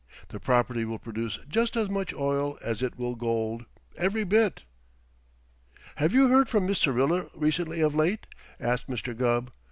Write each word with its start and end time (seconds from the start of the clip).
The 0.29 0.39
property 0.39 0.83
will 0.83 0.97
produce 0.97 1.37
just 1.47 1.77
as 1.77 1.87
much 1.87 2.11
oil 2.11 2.57
as 2.63 2.81
it 2.81 2.97
will 2.97 3.13
gold. 3.13 3.65
Every 3.95 4.23
bit!" 4.23 4.63
"Have 5.97 6.11
you 6.11 6.27
heard 6.27 6.49
from 6.49 6.65
Miss 6.65 6.79
Syrilla 6.79 7.27
recently 7.35 7.81
of 7.81 7.93
late?" 7.93 8.25
asked 8.59 8.87
Mr. 8.87 9.15
Gubb. 9.15 9.51